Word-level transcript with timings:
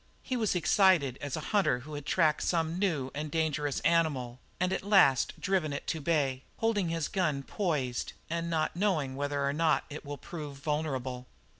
He 0.23 0.35
was 0.35 0.55
excited 0.55 1.19
as 1.21 1.37
a 1.37 1.49
hunter 1.53 1.81
who 1.81 1.93
has 1.93 2.03
tracked 2.05 2.41
some 2.41 2.79
new 2.79 3.11
and 3.13 3.29
dangerous 3.29 3.81
animal 3.81 4.39
and 4.59 4.73
at 4.73 4.81
last 4.81 5.39
driven 5.39 5.71
it 5.73 5.85
to 5.85 6.01
bay, 6.01 6.41
holding 6.57 6.89
his 6.89 7.07
gun 7.07 7.43
poised, 7.43 8.13
and 8.27 8.49
not 8.49 8.75
knowing 8.75 9.15
whether 9.15 9.45
or 9.45 9.53
not 9.53 9.83
it 9.91 10.03
will 10.03 10.17
prove 10.17 10.57
vulnerable. 10.57 11.27